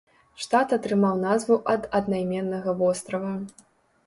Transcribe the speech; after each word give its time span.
Штат 0.43 0.71
атрымаў 0.77 1.19
назву 1.25 1.57
ад 1.75 1.85
аднайменнага 2.01 2.75
вострава. 2.81 3.33